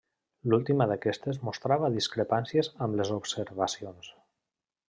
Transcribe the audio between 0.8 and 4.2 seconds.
d'aquestes mostrava discrepàncies amb les observacions.